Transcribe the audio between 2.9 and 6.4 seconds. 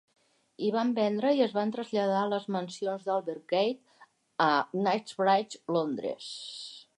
d'Albert Gate, a Knightsbridge, Londres.